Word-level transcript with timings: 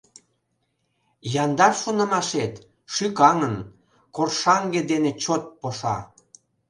Яндар 1.43 1.73
шонымашет, 1.81 2.53
шӱкаҥын, 2.93 3.55
Коршаҥге 4.15 4.81
дене 4.91 5.11
чот 5.23 5.43
поша. 5.59 5.97